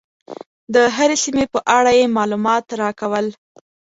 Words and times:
د 0.73 0.75
هرې 0.95 1.17
سیمې 1.23 1.45
په 1.53 1.59
اړه 1.77 1.91
یې 1.99 2.13
معلومات 2.17 2.65
راکول. 2.81 3.27